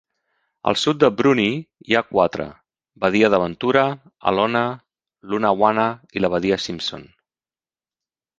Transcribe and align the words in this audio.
Al 0.69 0.77
sud 0.83 0.99
de 1.01 1.09
Bruny 1.17 1.43
hi 1.89 1.97
ha 1.97 2.01
quatre: 2.13 2.47
badia 3.05 3.29
d'aventura, 3.33 3.83
Alonnah, 4.33 4.65
Lunawanna 5.35 5.85
i 6.19 6.25
la 6.25 6.33
badia 6.39 6.59
Simpson. 6.67 7.07